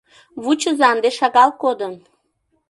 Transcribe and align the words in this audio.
Вучыза, 0.43 0.87
ынде 0.93 1.09
шагал 1.17 1.49
кодын. 1.61 1.93